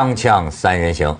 [0.00, 1.14] 锵锵三人行，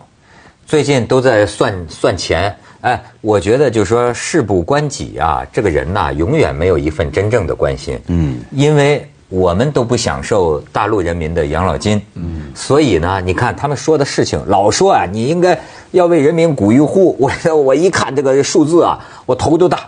[0.65, 2.57] 最近都在算算钱。
[2.81, 8.01] 哎，我觉得就是说事不关己啊，这个人呐，永远没有一份真正的关心。
[8.07, 12.01] 嗯，因为我们都不享受大陆人民的养老金。
[12.15, 15.61] 嗯，所以呢，你看他们说的事情，老说啊，你应该
[15.91, 17.15] 要为人民鼓一呼。
[17.21, 19.81] 我我一看这个数字啊，我头都大，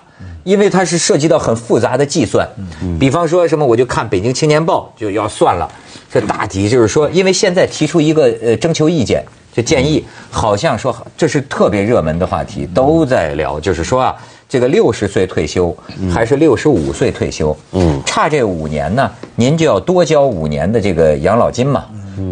[0.44, 2.48] 因为它是涉及到很复杂的计算。
[2.82, 5.70] 嗯，比方说什么，我就看《北京青年报》就要算了。
[6.10, 14.14] 这大体就是说，因为现在提出一个呃征求意见，就建议，好像说这是特别热门的话题，都在聊，就是说啊，
[14.46, 15.74] 这个六十岁退休
[16.12, 21.86] 还是六十五岁退休，嗯，差这五年呢，您就要多交五年的这个养老金嘛，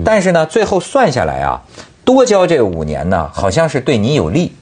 [0.04, 1.58] 但是呢，最后算下来啊，
[2.04, 4.52] 多交这五年呢，好像是对你有利。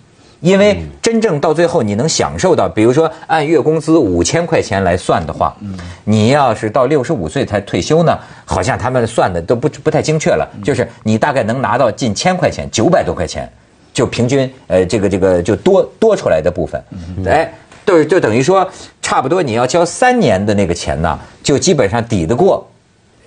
[0.41, 5.57] 因为真正到最后你能享受到，比如说按月工资五千块钱来算的话，
[6.05, 13.51] 你要是到六十五岁才退休呢，好像他们算的都不不太精确了，就是你大概能拿到近千块钱，九百多块钱，
[13.93, 16.81] 就平均呃这个这个就多多出来的部分，
[17.27, 17.53] 哎，
[17.85, 18.69] 就是就等于说
[19.03, 22.65] 差不多你要交三年的那个钱呢，就基本上抵得过，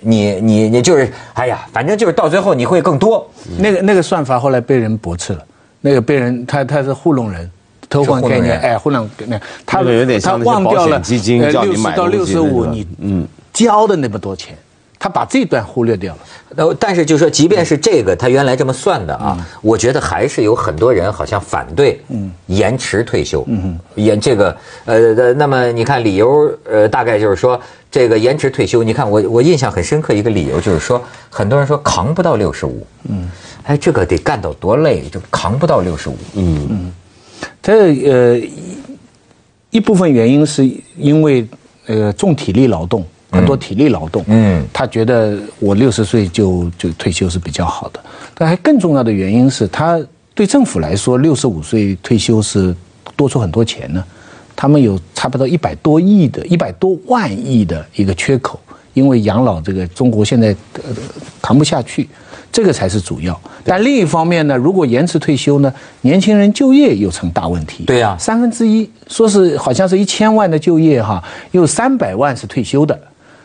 [0.00, 3.28] 你你你就是哎呀，反正就是到最后你会更多。
[3.58, 5.44] 那个那个算法后来被人驳斥了。
[5.82, 7.50] 那个被人他他是糊弄人，
[7.90, 13.28] 偷换概念，哎，糊弄那他有点像那保险基金叫你买到六十五，你嗯。
[13.52, 14.56] 交的那么多钱，
[15.02, 16.20] 他把这段忽略掉了。
[16.54, 33.28] 呃，但是就说即便是这个，他原来这么算的啊，我觉得还是有很多人好像反对，嗯，延迟退休，嗯，延这个呃，那么你看理由呃，大概就是说这个延迟退休，你看我我印象很深刻一个理由就是说，很多人说扛不到六十五，嗯。
[33.64, 36.16] 哎，这个得干到多累，就扛不到六十五。
[36.34, 36.66] 嗯。
[36.70, 36.92] 嗯，
[37.60, 38.40] 这呃
[39.70, 41.46] 一部分原因是因为
[41.86, 44.24] 呃重体力劳动，很多体力劳动。
[44.28, 47.98] 嗯，他觉得我六十岁就就退休是比较好的。
[48.34, 50.00] 但还更重要的原因是他
[50.34, 52.72] 对政府来说，六十五岁退休是
[53.16, 54.04] 多出很多钱呢。
[54.54, 58.60] 他们有差不多一百多亿的一百多万亿的一个缺口，
[58.94, 60.90] 因为养老这个中国现在呃
[61.40, 62.08] 扛不下去。
[62.52, 67.84] 这个才是主要，但另一方面呢，如果延迟退休呢，年轻人就业又成大问题。
[67.84, 73.00] 对呀，三分之一说是好像是一千万的就业哈，有三百万是退休的。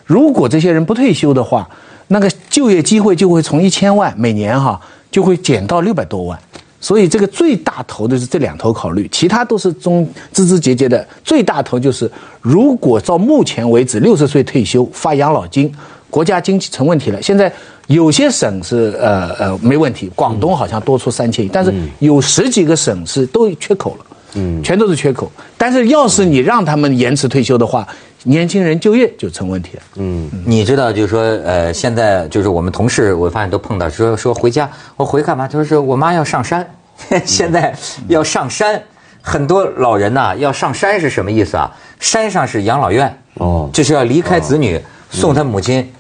[0.08, 1.70] 如果这些人不退休的话，
[2.08, 4.82] 那个就业机会就会从一千万每年哈
[5.12, 6.40] 就会减到六百多万。
[6.82, 11.08] 所以这个最大头的是这两头考虑，其他都是中枝枝节节的。
[11.24, 12.10] 最大头就是，
[12.42, 15.72] 如果到目前为止六十岁退休发养老金，
[16.10, 17.22] 国家经济成问题了。
[17.22, 17.54] 现在。
[17.88, 25.32] 有些省是呃呃没问题，广东好像多出三千亿，但是有十几个省是都缺口了，嗯，全都是缺口。
[25.58, 27.88] 但是要是你让他们延迟退休的话，
[28.24, 29.84] 年轻人就业就成问题了。
[29.96, 35.48] 嗯，你知道就是说呃现在就是我们同事我发现都碰到说说回家我回干嘛？
[35.48, 36.68] 他说是我妈要上山，
[37.26, 37.74] 现在
[38.08, 38.82] 要上山，
[39.22, 41.72] 很多老人呐要上山是什么意思啊？
[42.00, 45.92] 山上是养老院哦，就是要离开子女送他母亲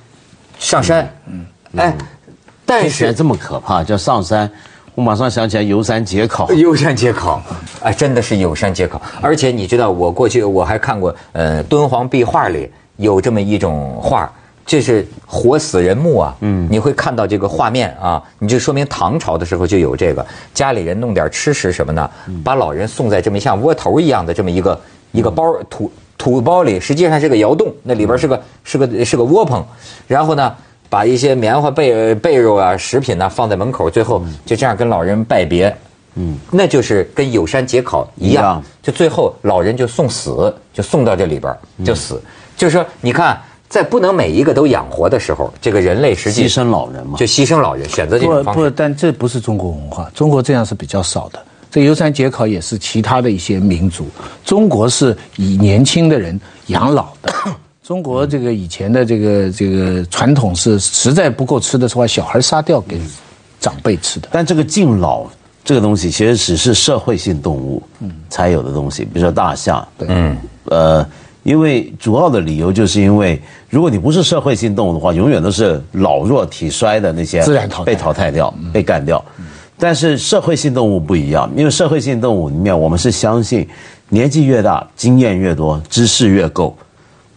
[0.59, 1.09] 上山。
[1.27, 1.45] 嗯。
[1.75, 1.95] 哎，
[2.65, 4.49] 但是这么可怕，叫上山，
[4.97, 6.51] 我马上想起来游山解考。
[6.53, 7.39] 游山解考，
[7.83, 8.99] 哎，真的是游山解考。
[9.21, 14.27] 而且你知道，我过去我还看过，呃，敦煌壁画里有这么一种画，
[14.65, 16.35] 这是活死人墓啊。
[16.39, 22.09] 嗯，你会看到这个画面啊，你就说明唐朝的时候就有这个，家里人弄点吃食什么呢，
[22.43, 24.81] 把老人送在这么像窝头一样的这么一个
[25.11, 29.63] 一个包土土包里，实际上是个窑洞，那里边是个是个是个窝棚，
[30.07, 30.55] 然后呢。
[30.89, 35.75] 把一些棉花被被褥啊、食品呢放在门口，最后就这样跟老人拜别，
[36.15, 41.53] 嗯，那就是跟有山解考一样，就最后老人就送死，就送到这里边
[41.85, 42.21] 就死。
[42.55, 43.39] 就是说，你看，
[43.69, 48.61] 在不能每一个都养活的时候，这个人类实际牺牲老人嘛，就牺牲老人，选择这种方式。
[48.61, 51.39] 不，但这不是中国文化，中国这样是比较少的。
[51.69, 54.07] 这游山解考也是其他的一些民族，
[54.43, 57.31] 中国是以年轻的人养老的。
[57.87, 62.99] 中国这个以前的这个这个传统是，实在不够吃的时候，小孩杀掉给
[63.61, 64.27] 长辈吃的。
[64.29, 65.25] 但这个敬老
[65.63, 67.81] 这个东西，其实只是社会性动物
[68.29, 69.87] 才有的东西，比如说大象。
[69.99, 70.35] 嗯，
[70.65, 71.07] 呃，
[71.43, 79.23] 因为主要的理由就是因为，如果你不是社会性动物的话，永远都是老弱体衰的那些自然淘被淘汰掉、被干掉。
[79.77, 83.65] 但是社会性动物不一样，因为社会性动物里面，我们是相信
[84.09, 86.77] 年纪越大，经验越多，知识越够。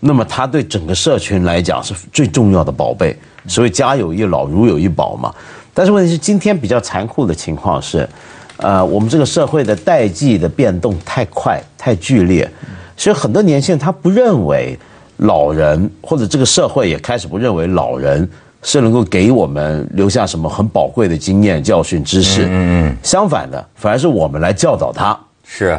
[0.01, 3.15] 那么他对整个社群来讲是最重要的宝贝，
[3.47, 5.33] 所以家有一老如有一宝嘛。
[5.75, 8.09] 但是问题是，今天比较残酷的情况是，
[8.57, 12.51] 呃，我们这个社会的代际的变动太快、太剧烈，
[12.97, 14.77] 所以很多年轻人他不认为
[15.19, 18.29] 老人，或者这个社会也开始不认为老人
[18.63, 22.47] 是能够给我们留下什么很宝贵的经验、教训、知识。
[22.47, 22.97] 嗯嗯。
[23.03, 25.19] 相反的，反而是我们来教导他。
[25.45, 25.79] 是。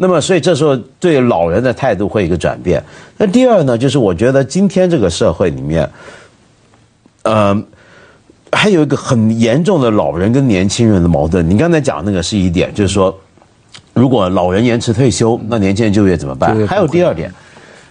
[0.00, 2.80] 那么，所以这时候对老人的态度会一个转变。
[3.16, 5.90] 那第二呢，就是我觉得今天这个社会里面，
[7.22, 7.60] 呃，
[8.52, 11.50] 还有一个很严重的老人跟年轻人的矛盾。
[11.50, 13.12] 你刚才讲那个是一点，就是说，
[13.92, 16.64] 如果老人延迟退休，那年轻人就业怎么办？
[16.64, 17.34] 还有第二点，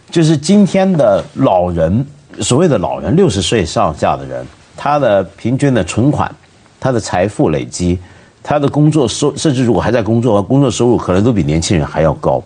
[0.09, 2.05] 就是今天的老人，
[2.39, 4.45] 所谓的老人，六十岁上下的人，
[4.77, 6.33] 他的平均的存款，
[6.79, 7.99] 他的财富累积。
[8.49, 12.41] 他的工作收，甚至如果还在工作，工作收入可能都比年轻人还要高，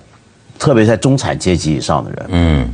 [0.58, 2.26] 特别在中产阶级以上的人。
[2.30, 2.70] 嗯，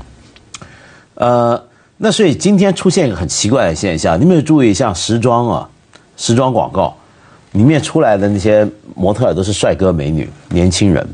[1.16, 1.62] 呃，
[1.98, 5.70] 那所以今天出现一个很奇怪的现象，你有没有注意，像时装啊，
[6.16, 6.96] 时装广告
[7.52, 8.66] 里面出来的那些
[8.96, 11.06] 模特都是帅哥美女、年轻人，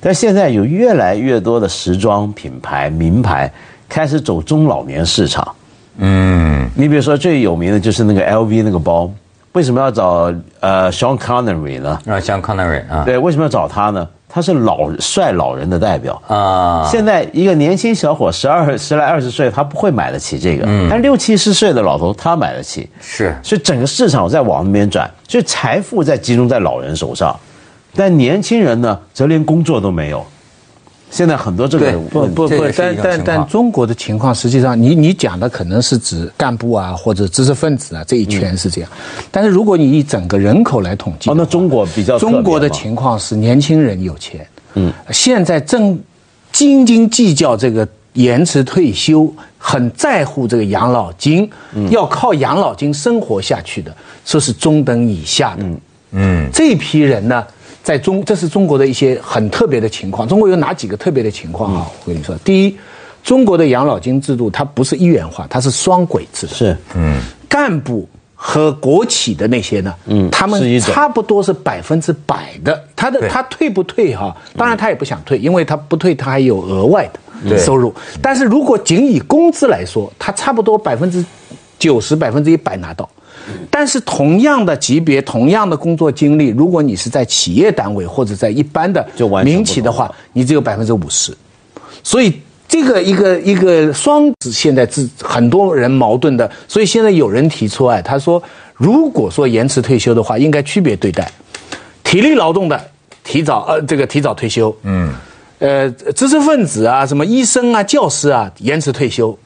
[0.00, 3.48] 但现在有越来越多的时装品牌、名牌
[3.88, 5.54] 开始走中老年市场。
[5.98, 9.08] 嗯，你比如说最有名的就是那个 LV 那个包。
[9.52, 11.98] 为什么要找呃 Sean Connery 呢？
[12.06, 14.08] 啊，Sean Connery 啊，对，为什么要找他呢？
[14.34, 16.88] 他是老帅老人的代表啊。
[16.90, 22.88] 现在一个年轻小伙十二十来二十岁，他不会买得起这个，但六七十岁的老头他买得起。
[22.98, 27.38] 是，所以整个市场在往那边转，所以财富在集中在老人手上，
[27.94, 30.24] 但年轻人呢，则连工作都没有。
[31.12, 38.90] 现在很多这个不不不，但但但中国的情况，实际上你你讲的可能是指干部啊或者知识分子啊这一圈是这样，
[39.30, 46.00] 但是如果你以整个人口来统计，哦，那中国比较中国的情况是年轻人有钱，嗯，现在正
[46.50, 51.90] 斤斤计较这个延迟退休，很在乎这个养老金，嗯。
[51.90, 53.94] 要靠养老金生活下去的，
[54.24, 55.64] 说是中等以下的，
[56.12, 57.46] 嗯，这批人呢。
[57.82, 60.26] 在中，这是中国的一些很特别的情况。
[60.28, 61.86] 中国有哪几个特别的情况啊？
[62.04, 62.76] 我跟你说，第一，
[63.24, 66.46] 中国的养老金制度它不是一元化，它是双轨制。
[66.46, 72.82] 是，嗯，干部和国企的那些呢，嗯，他们差不多是百分之百的。
[72.94, 74.36] 他的他退不退哈？
[74.56, 77.10] 当然他也不想退，因为他不退他还有额外
[77.48, 77.92] 的收入。
[78.20, 81.24] 但是如果仅以工资来说，他差不多百分之
[81.80, 83.08] 九十、百分之一百拿到。
[83.70, 89.06] 但是同样的级别、同样的工作经历，如果你是在企业单位或者在一般的
[89.44, 91.36] 民企的话，你只有百分之五十。
[92.02, 96.50] 所以这个一个一个双子现在是很多人矛盾的。
[96.66, 98.42] 所以现在有人提出，哎，他说，
[98.74, 101.30] 如果说延迟退休的话，应该区别对待，
[102.02, 102.80] 体力劳动的
[103.22, 105.12] 提早呃这个提早退休，嗯，
[105.58, 109.38] 呃知识分子啊，什么医生啊、教师啊延迟退休。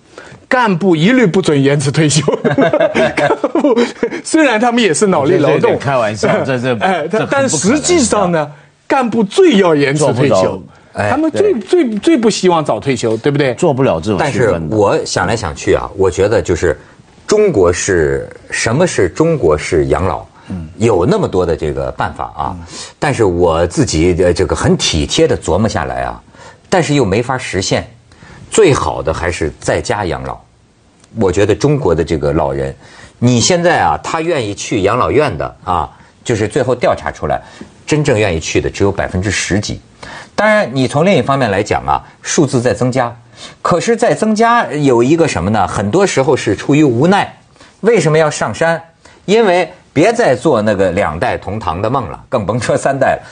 [0.57, 2.23] 干部一律不准延迟退休。
[3.15, 3.79] 干部
[4.25, 8.51] 虽然他们也是脑力劳动，开玩笑，这这哎，但实际上呢，
[8.89, 10.63] 干部最要延迟退休，
[10.95, 13.53] 他们最最最不希望早退休，对不对？
[13.53, 14.17] 做不了这种。
[14.19, 16.75] 但是我想来想去啊，我觉得就是
[17.27, 20.25] 中国是什么是中国式养老？
[20.49, 22.57] 嗯，有那么多的这个办法啊，
[22.99, 26.19] 但是我自己的这个很体贴的琢磨下来啊，
[26.71, 27.87] 但是又没法实现。
[28.49, 30.39] 最好的还是在家养老。
[31.19, 32.75] 我觉得中国的这个老人，
[33.19, 35.89] 你现在啊，他愿意去养老院的啊，
[36.25, 37.41] 就是最后调查出来，
[37.87, 39.81] 真正愿意去的只有百分之十几。
[40.35, 43.15] 当然，你从另一方面来讲啊，数字在增加，
[43.63, 45.67] 可是，在增加有一个什么呢？
[45.67, 47.39] 很多时候是出于无奈。
[47.81, 48.83] 为什么要上山？
[49.25, 53.23] 因为别再做那个两代同堂的梦了，更甭说三代了。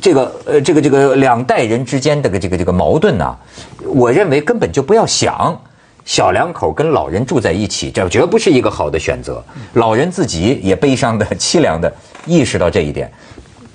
[0.00, 3.36] 这个呃，这个这个两代人之间这个这个这个矛盾呢，
[3.84, 5.56] 我认为根本就不要想。
[6.04, 9.42] 小两口跟老人住在一起，这绝不是一个好的选择。
[9.74, 11.92] 老人自己也悲伤的、凄凉的，
[12.26, 13.10] 意识到这一点，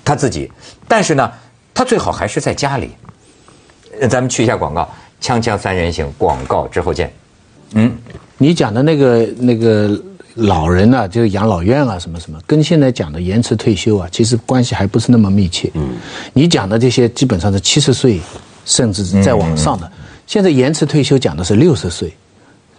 [0.04, 0.50] 他自己。
[0.86, 1.30] 但是呢，
[1.72, 2.90] 他最好还是在家里。
[4.08, 4.88] 咱们去一下广告，
[5.20, 7.12] 锵锵三人行，广告之后见。
[7.72, 7.96] 嗯，
[8.38, 10.00] 你讲的那个那个。
[10.40, 15.70] 老人啊，就是养老院啊，什么什么，跟现在讲的延迟退休啊，其实关系还不是那么密切。
[15.72, 15.96] 嗯，
[16.34, 18.20] 你讲的这些基本上是七十岁，
[18.66, 19.90] 甚至是在往上的。
[20.26, 22.12] 现在延迟退休讲的是六十岁，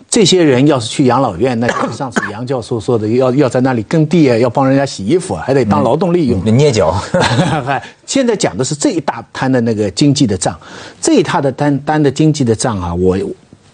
[0.09, 6.95] 这些人要是去养老院，那上次杨教授说的，要要在那里耕地啊，要帮人家洗衣服，还得当劳动力用，捏脚。
[8.05, 10.59] 现在讲的是这一大摊的那个经济的账，
[11.01, 13.17] 这一摊的单单的经济的账啊，我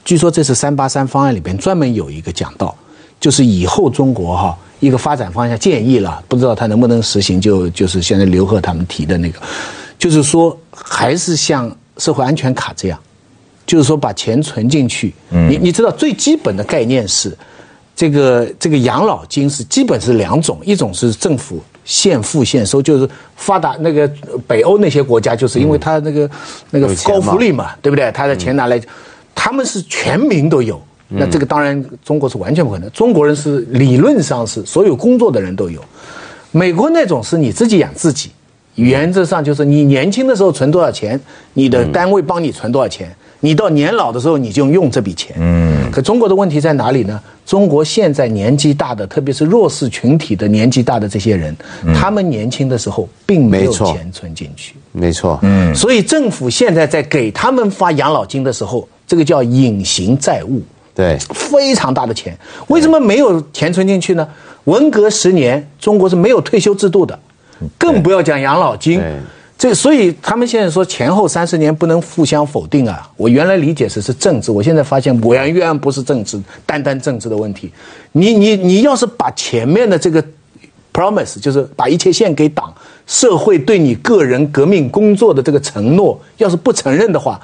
[0.05, 2.75] 据说这是三八三方案里边专门有一个讲到。
[3.19, 7.39] 就是以后中国哈一个发展方向建议了，不知道他能不能实行。
[7.39, 9.39] 就就是现在刘贺他们提的那个，
[9.97, 12.99] 就是说还是像社会安全卡这样，
[13.65, 15.13] 就是说把钱存进去。
[15.29, 17.35] 你你知道最基本的概念是，
[17.95, 24.09] 这个这个养老金是基本是两种，一种是政府现付现收，就是发达那个
[24.47, 26.29] 北欧那些国家，就是因为他那个
[26.71, 28.11] 那个高福利嘛，对不对？
[28.11, 28.81] 他的钱拿来，
[29.35, 30.81] 他们是全民都有。
[31.15, 32.89] 那这个当然中国是完全不可能。
[32.89, 35.79] 中国人是理论上是所有工作的人都有，
[36.51, 38.31] 美国那种是你自己养自己，
[38.75, 41.19] 原则上就是你年轻的时候存多少钱，
[41.53, 45.35] 你的单位帮你存多少钱，你到年老的时候你就用这笔钱。
[45.37, 45.91] 嗯。
[45.91, 47.21] 可中国的问题在哪里呢？
[47.45, 51.53] 中国现在年纪大的，特别是弱势群体的年纪大的这些人，
[51.93, 54.75] 他们年轻的时候并没有钱存进去。
[54.93, 60.61] 没错，嗯，所以政府现在在给他们发养老金的时候，这个叫隐形债务，
[60.95, 62.35] 对，非常大的钱。
[62.69, 64.25] 为什么没有钱存进去呢？
[64.63, 67.19] 文革十年，中国是没有退休制度的，
[67.77, 69.13] 更不要讲养老金对。
[69.63, 73.09] 这所以他们现在说前后三十年不能互相否定啊。
[73.15, 77.71] 我原来理解是是政治，我现在发现完全不是政治，单单政治的问题。
[78.11, 80.21] 你你你要是把前面的这个
[80.91, 82.73] promise，就是把一切献给党，
[83.07, 87.39] 社会对你个人革命工作的这个承诺，要是不承认的话，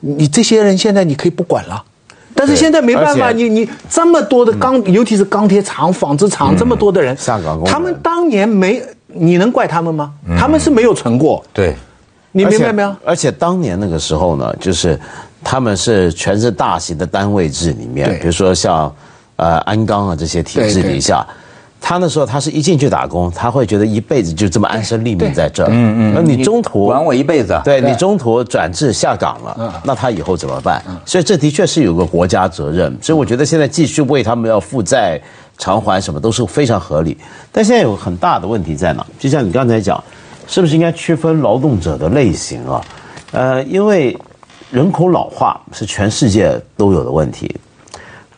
[0.00, 1.84] 你这些人现在你可以不管了。
[2.34, 8.82] 但是现在没办法，你你这么多的钢，尤其是钢铁厂、纺织厂，这么多的人，下岗工人他们当年没，
[9.14, 10.12] 你能怪他们吗？
[10.38, 11.74] 他们是没有存过，对，
[12.30, 12.88] 你明白没有？
[12.88, 13.00] 而且？
[13.04, 14.98] 而且当年那个时候呢，就是
[15.42, 18.94] 他们是全是大型的单位制里面，比如说像
[19.36, 21.26] 呃鞍钢啊这些体制对对底下。
[21.84, 25.68] 他那时候他是一进去打工，他会觉得一辈子就这么安身立命在这儿。
[25.72, 27.60] 嗯嗯，那你中途管我一辈子。
[27.64, 30.80] 对你中途转制下岗了，那他以后怎么办？
[31.04, 35.20] 所以这的确是有个国家责任，所以我觉得现在继续为他们要负债
[35.58, 37.16] 偿还什么都是非常合理。
[37.50, 39.06] 但现在有很大的问题在哪？
[39.18, 40.02] 就像你刚才讲，
[40.46, 42.80] 是不是应该区分劳动者的类型啊？
[43.32, 44.16] 呃，因为
[44.70, 47.54] 人口老化是全世界都有的问题。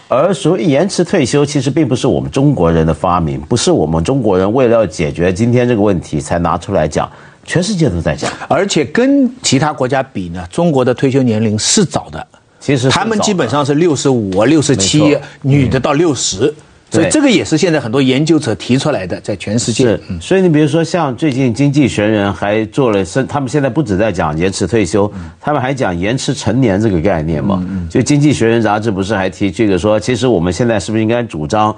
[0.06, 7.11] 而所谓延迟退休，其实并不是我们中国人的发明，不是我们中国人为了要解决今天这个问题才拿出来讲，
[7.44, 8.30] 全世界都在讲。
[8.47, 12.25] 而且跟其他国家比呢，中国的退休年龄是早的，
[12.61, 16.54] 其实他们基本上是六十五、六十七，女的到六十，
[16.91, 25.11] 所以这个也是现在很多研究者提出来的，在全世界是。，所以你比如说像最近《经济学人》还做了是，他们现在不止在讲延迟退休，
[25.41, 27.61] 他们还讲延迟成年这个概念嘛。
[27.91, 31.75] 就《经济学人》杂志不是还提这个说，其实我们现在是不是应该主张，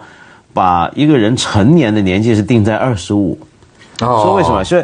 [0.52, 3.38] 把一个人成年的年纪是定在二十五？
[4.00, 4.62] 哦说为什么？
[4.62, 4.82] 所以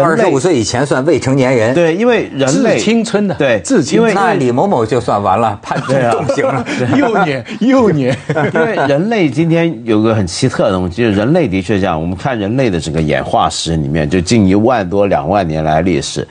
[0.00, 1.74] 二十五岁以前算未成年人。
[1.74, 6.64] 对，因为人类青春的对，自青因为那李某某就算完了，判重重刑了。
[6.96, 8.16] 幼年，幼年，
[8.54, 12.00] 因为人类今天有个很奇特的东西，就是人类的确这样。
[12.00, 16.26] 我们看人类的整个演化史里面，就近一万多两万年来历史，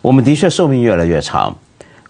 [0.00, 1.54] 我们的确寿命越来越长，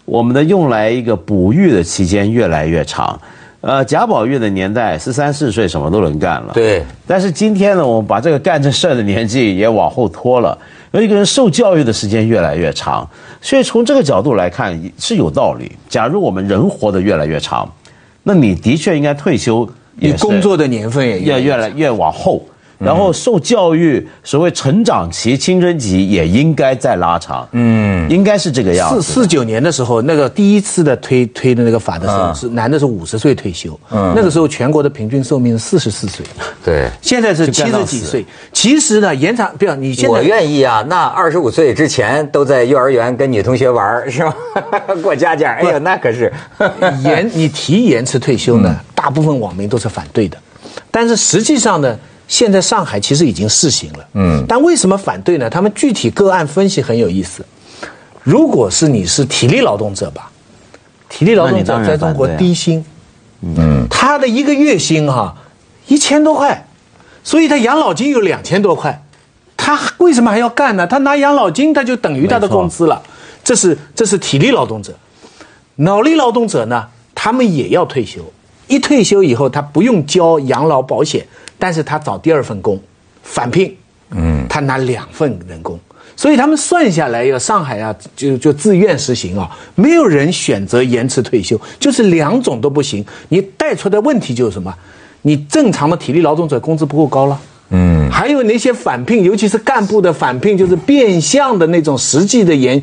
[0.05, 3.19] 我们的用来一个哺育的期间越来越长。
[3.61, 6.83] 呃，贾宝玉的年代十三四岁什么都能干了，对。
[7.07, 10.55] 但是今天呢，我们把这个干这事儿的年纪也往后拖了，
[10.95, 13.05] 而一个人受教育的时间越来越长，
[13.41, 15.69] 所以从这个角度来看是有道理。
[15.89, 17.69] 假如我们人活得越来越长，
[18.23, 22.41] 那你的确应该退休你，工作的年份也要越来越往后，
[22.77, 29.01] 然后受教育所谓成长期、青春期也应该再拉长，嗯，应该是这个样子。
[29.01, 36.25] 四四九年的时候，那个第一次的推推的那个法的时候，嗯是男的是五十岁退休，嗯那个时候全国的平均寿命是四十四岁，
[36.63, 38.25] 对，现在是七十几岁。
[38.51, 40.83] 其实呢，延长不要你现我在愿意啊。
[40.87, 44.35] 那二十五岁之前都在幼儿园跟女同学玩是吧？
[45.01, 46.31] 过家家，哎呀，那可是。
[47.03, 50.37] 延 你提延迟退休呢，大部分网民都是反对的，
[50.91, 55.49] 但是实际上呢，现在上海其实已经试行了，嗯，但为什么反对呢？
[55.49, 57.45] 他们具体个案分析很有意思。
[58.23, 60.31] 如果是你是体力劳动者吧，
[61.07, 62.83] 体力劳动者在中国低薪，
[63.41, 65.35] 嗯，他的一个月薪哈
[65.87, 66.67] 一千多块，
[67.23, 69.03] 所以他养老金有两千多块，
[69.55, 70.87] 他为什么还要干呢？
[70.87, 73.01] 他拿养老金，他就等于他的工资了。
[73.43, 74.95] 这是这是体力劳动者，
[75.75, 78.21] 脑力劳动者呢，他们也要退休。
[78.67, 82.79] 一退休以后，他不用交养老保险，但是他找第二份工，
[83.23, 83.75] 返聘，
[84.11, 85.79] 嗯，他拿两份人工，
[86.15, 93.05] 所以他们算下来，要上海啊，就就自愿实行啊，没有人选择延迟退休，就是两种都不行。
[93.29, 94.73] 你带出的问题就是什么？
[95.23, 97.41] 你正常的体力劳动者工资不够高了。
[97.69, 102.79] 嗯，还有那些返聘，尤其是干部的返聘，就是变相的那种实际的延，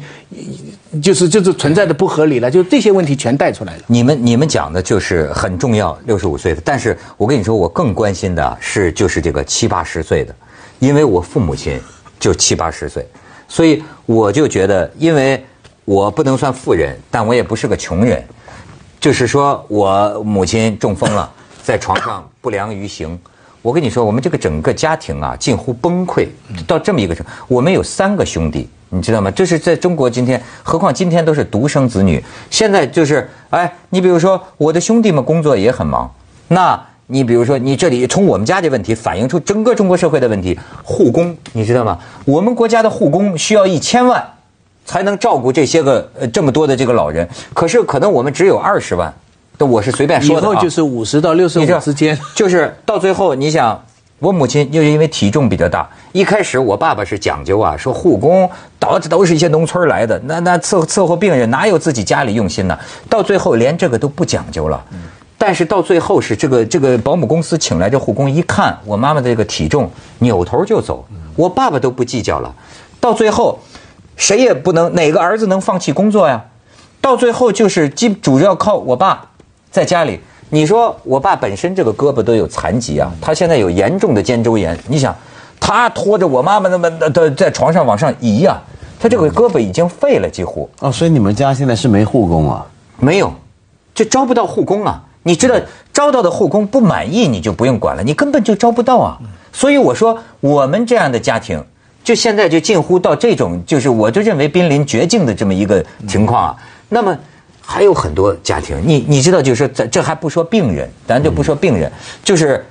[1.01, 3.83] 就是就是存在的不合理了，就这些问题全带出来了。
[3.87, 6.61] 你们你们讲的就是很重要，六十五岁的。
[6.65, 10.35] 但是我跟你说，我更关心的是就是这个七八十岁的，
[10.81, 11.81] 因为我父母亲
[12.21, 13.07] 就七八十岁，
[13.49, 15.43] 所以我就觉得，因为
[15.85, 18.23] 我不能算富人，但我也不是个穷人，
[19.01, 21.33] 就是说我母亲中风了，
[21.63, 23.19] 在床上不良于行。
[23.63, 26.27] 我跟你说，我们这个整个家庭啊，近乎崩溃，
[26.67, 27.31] 到这么一个程度。
[27.47, 29.31] 我们有三个兄弟，你知道吗？
[29.31, 32.23] 这是在中国今天，何况今天都是独生子女。
[32.51, 36.13] 现在就是，哎，你比如说我的兄弟们工作也很忙，
[36.49, 41.99] 那你比如说你这里从我们家的问题反映出整个中国社会的问题，护工你知道吗？
[42.27, 44.23] 我们国家的护工需要一千万
[44.85, 49.11] 才能照顾这些个呃这么多的这个老人，可是可能我们只有二十万，
[49.57, 53.83] 那我是随便说的以后就是五十到六十五之间，就是到最后你想。
[54.23, 58.49] 我母亲又因为体重比较大，一开始我爸爸是讲究啊，说护工
[58.79, 62.79] 倒都是一些农村来的，那那伺伺候病人哪有自己家里用心呢？
[63.09, 64.81] 到最后连这个都不讲究了。
[65.37, 72.55] 但是到最后是这个这个保姆公司请来这护工一看我妈妈的这个体重，扭头就走，我爸爸都不计较了。
[73.01, 73.59] 到最后，
[74.17, 76.45] 谁也不能哪个儿子能放弃工作呀？
[77.01, 79.31] 到最后就是基主要靠我爸
[79.73, 80.21] 在家里。
[80.55, 84.79] 你说我爸本身这个胳膊都有残疾啊，他现在有严重的肩周炎。
[84.87, 85.17] 你想，
[85.59, 88.61] 他拖着我妈妈那么的在床上往上移啊，
[89.01, 90.69] 他这个胳膊已经废了几乎。
[90.81, 92.67] 哦，所以你们家现在是没护工啊？
[93.01, 93.33] 没有，
[93.95, 95.03] 就招不到护工啊。
[95.23, 95.59] 你知道
[95.91, 99.17] 招到的护工不满意，你就不用管了，你根本就招不到啊。
[99.55, 101.65] 所以我说，我们这样的家庭，
[102.05, 106.57] 就现在就近乎到这种，就是我就认为濒临绝境的这么一个情况啊。
[106.91, 107.17] 那么。
[107.65, 111.91] 还有很多家庭，你你知道，就是这，这还不说病人，咱就不说病人，
[112.25, 112.65] 就是，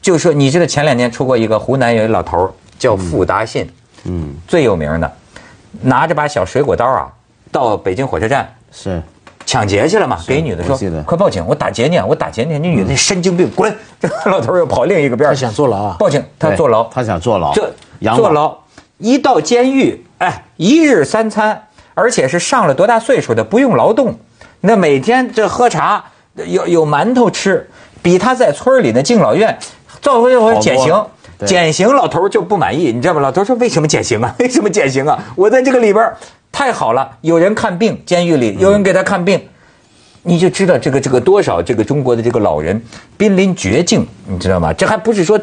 [0.00, 3.68] 就是说，你知道前两年出过一个湖南有一老头叫傅达信，
[4.04, 5.12] 嗯，最有名的，
[5.82, 7.12] 拿着把小水果刀啊，
[7.50, 9.02] 到北京火车站是。
[9.44, 17.68] 抢劫去了嘛，给女的说，快报警，我打劫你，我打劫你，那女的神经病，滚， 这老头又跑另一个边他想坐牢啊，报警，他坐牢，他想坐牢，这
[18.14, 18.56] 坐牢，
[18.98, 21.60] 一到监狱，哎，一日三餐。
[21.94, 24.18] 而且是上了多大岁数的不用劳动，
[24.60, 27.68] 那每天这喝茶有有馒头吃，
[28.00, 29.58] 比他在村里的敬老院
[30.00, 31.04] 做回回减刑，
[31.46, 33.20] 减刑老头就不满意，你知道吗？
[33.20, 34.34] 老头说为什么减刑啊？
[34.40, 35.22] 为什么减刑啊？
[35.36, 36.10] 我在这个里边
[36.50, 39.40] 太好了，有人看病，监狱里有人给他看病，
[40.22, 42.80] 你就知道这个这个多少这个中国的这个老人
[43.16, 44.72] 濒临绝境，你知道吗？
[44.72, 45.38] 这还不是说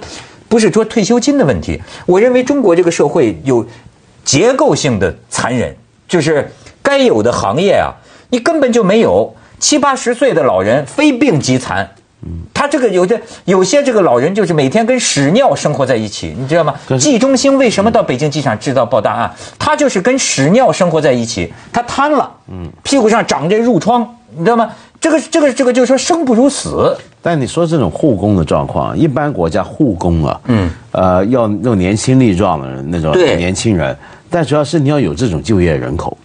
[0.48, 3.66] 不是说退休金的问题，我认为中国这个社会有
[4.24, 5.76] 结构性的残忍。
[6.10, 7.94] 就是该有的行业啊，
[8.32, 11.90] 你根本就没有七八十岁的老人非病即残。
[12.54, 16.76] 他这个有的有些这个老人就是每天跟屎尿生活在一起，你知道吗？
[17.00, 19.34] 季中兴为什么到北京机场制造爆炸案？
[19.58, 24.70] 他就是跟屎尿生活在一起，他瘫了，嗯，屁股上长这褥疮，你知道吗？
[25.00, 26.94] 这个这个这个就是说生不如死。
[27.22, 33.98] 但你说这种护工的状况，一般国家护工啊，嗯，呃，要那种年轻力壮的人，那种年轻人。
[34.30, 36.18] 但主要是你要有这种就业人口，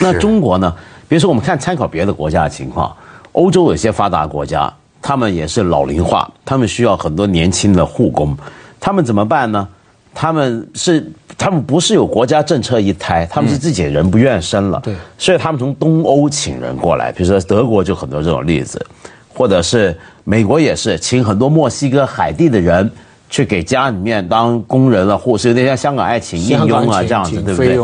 [0.00, 0.72] 那中国呢？
[1.08, 2.94] 比如说，我们看参考别的国家的情况，
[3.32, 8.36] 欧洲有些发达国家，他们也是老龄化，他们需要很多年轻的护工，
[8.78, 9.66] 他们怎么办呢？
[10.14, 18.84] 他们是他们不是有国家政策一胎，他们是自己人不愿生了，对，所以他们从东欧请人过来，比如说德国就很多这种例子，
[19.32, 22.90] 或者是美国也是请很多墨西哥海地的人。
[23.28, 27.78] 去给家里面当工人了，或是有点像香港爱情应佣啊这样子，对不对？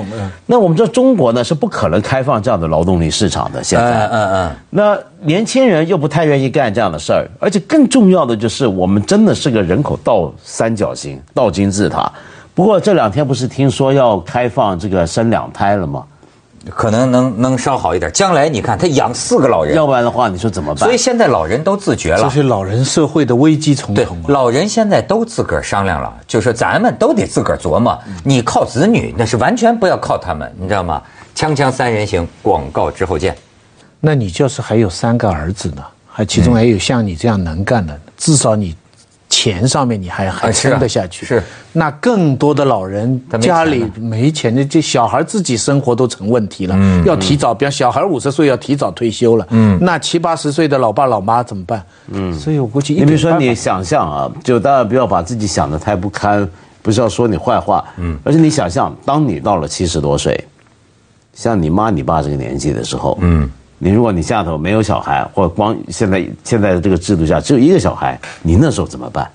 [0.46, 3.62] 那我们这中国呢是不可能开放这样的劳动力市场的。
[3.62, 4.50] 现在，嗯嗯嗯。
[4.70, 12.10] 那年轻人又不太愿意干这样的事儿，而且更重要的就是，我们真的是个人口倒三角形、倒金字塔。
[12.54, 16.04] 不过这两天不是听说要开放这个生两胎了吗？
[16.70, 18.10] 可能能能稍好一点。
[18.12, 20.84] 将来你看他养四个老人，要不然的话你说怎么办？
[20.84, 22.22] 所以现在老人都自觉了。
[22.22, 24.22] 这是老人社会的危机重重。
[24.28, 27.98] 老人现在都自个儿商量了，就说咱们都得自个儿琢磨。
[28.22, 31.02] 你靠子女那是完全不要靠他们，你知道吗？
[31.34, 33.36] 锵锵三人行，广告之后见。
[34.00, 38.74] 那你就是还有三个儿子呢，还其中还有像你这样能干的，至少你。
[39.34, 41.42] 钱上面你还还撑得下去，是。
[41.72, 51.84] 那更多的老人家里没钱的，这小孩自己生活都成问题了，嗯，要提早，比方小孩五十岁要提早退休了，嗯，那七八十岁的老爸老妈怎么办？
[52.12, 56.48] 嗯，所以我估计，你比如说你想象啊，就当然不要把自己想的太不堪，
[56.80, 60.32] 不是要说你坏话，嗯，而且你想象，当你到了七十多岁，
[61.32, 63.50] 像你妈你爸这个年纪的时候，嗯。
[63.78, 69.28] 你如果你下头没有小孩，或光现在现在的这个制度下只有一个小孩，你那时候怎么办？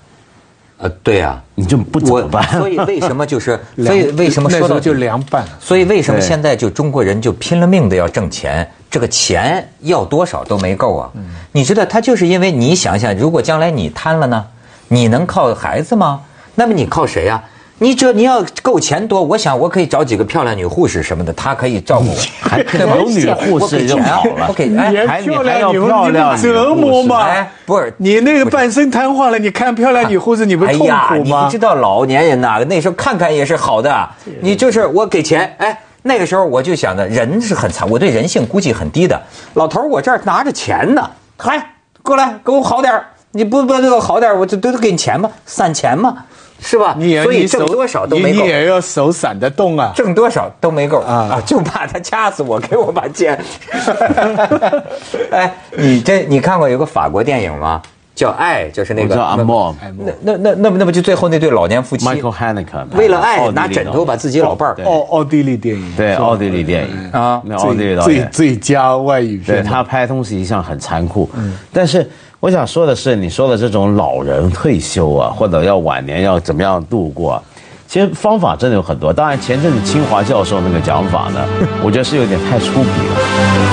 [0.78, 2.42] 呃，对呀，你就不怎么办？
[2.58, 3.60] 所以为什么就是？
[3.76, 5.44] 所以为什么说到就凉拌？
[5.60, 8.66] 所以为什么现在就中国人就拼了命的要挣钱？
[8.90, 11.10] 这个钱要多少都没够啊！
[11.52, 14.46] 你知道，他就是因为你想想，如果将来你瘫了呢，
[14.88, 16.22] 你能靠孩子吗？
[16.54, 17.44] 那么你靠谁呀？
[17.82, 22.16] 你这你要够钱多，我想我可以找几个漂亮女护士什么的，她可以照顾我，
[22.46, 24.44] 还有女护士就好了。
[24.48, 25.88] 我给哎还漂亮女护
[26.36, 27.22] 士折磨吗？
[27.24, 31.58] 哎不是你那个半身瘫痪了，你看漂亮女护士，你不痛哎呀，苦吗你不知？
[31.58, 34.06] 道老年人呐，那时候看看也是好的。
[34.42, 39.18] 你就是我给钱，哎，那个时候我就想着人是很惨，我对人性估计很低的。
[39.54, 46.16] 老头儿，我这儿拿着钱呢，嗨，过来给我好点儿你不不给我好点儿我就都都给你钱嘛，散钱嘛，
[46.62, 46.94] 是吧？
[46.98, 48.36] 你也所以挣多少都没够。
[48.36, 49.92] 你你也要手散得动啊。
[49.94, 51.00] 挣多少都没够。
[51.00, 51.28] 啊。
[51.32, 53.38] 啊，就怕他掐死我，给我把剑。
[55.30, 57.80] 哎，你这你看过有个法国电影吗？
[58.12, 59.74] 叫《爱》，就是那个阿莫。
[59.96, 64.74] 那那那那不那不就最后那对老年夫妻 Michael Haneke 为了爱拿枕头把自己老伴儿。
[64.74, 64.84] 对。
[64.84, 65.96] 奥奥地利电影。
[65.96, 67.10] 对奥地利电影。
[67.12, 71.30] 啊那奥地利导最最佳外语片，对他拍东西一向很残酷，
[71.72, 72.06] 但是
[72.40, 77.42] 我想说的是，你说的这种老人退休啊， 或者要晚年要怎么样度过啊，
[77.86, 79.12] 其实方法真的有很多。
[79.12, 81.40] 当然，前阵子清华教授那个讲法呢，
[81.84, 83.20] 我觉得是有点太粗鄙了。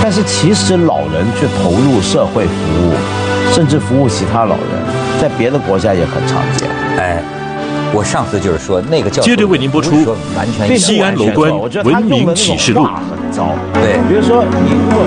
[0.03, 2.51] 但是其实老人去投入社会服
[2.83, 2.91] 务，
[3.53, 6.69] 甚至服务其他老人，在别的国家也很常见。
[6.97, 7.23] 哎，
[7.93, 13.47] 我上次就是说那个叫接着为您播出不是说完全西安完全楼观文明启示录很糟。
[13.75, 15.05] 对比如说你如果